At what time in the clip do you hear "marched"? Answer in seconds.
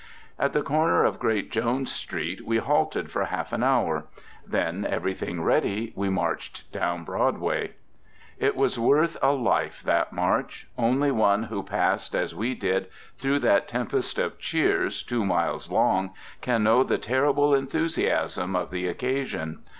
6.09-6.71